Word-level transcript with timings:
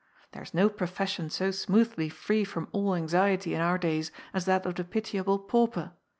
There 0.31 0.41
is 0.41 0.51
no 0.51 0.67
profession 0.67 1.29
so 1.29 1.51
smoothly 1.51 2.09
free 2.09 2.43
from 2.43 2.69
all 2.71 2.95
anxiety 2.95 3.53
in 3.53 3.61
our 3.61 3.77
days 3.77 4.11
as 4.33 4.45
that 4.45 4.65
of 4.65 4.73
the 4.73 4.83
pitiable 4.83 5.37
pauper. 5.37 5.91